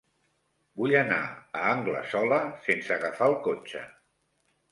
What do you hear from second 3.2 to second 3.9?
el cotxe.